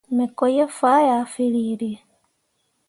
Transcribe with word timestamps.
Me 0.15 0.25
ko 0.37 0.43
ye 0.55 0.65
faa 0.77 0.99
yah 1.07 1.23
firere. 1.33 1.91